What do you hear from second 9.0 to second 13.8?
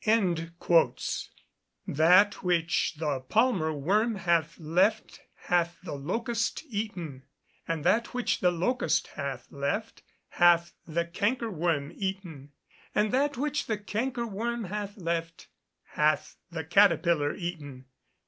hath left hath the canker worm eaten; and that which the